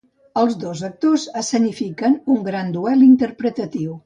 [0.43, 3.95] Els dos actors escenifiquen un gran duel interpretatiu.